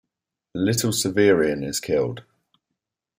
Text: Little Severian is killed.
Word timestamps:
Little 0.55 0.89
Severian 0.89 1.63
is 1.63 1.79
killed. 1.79 2.23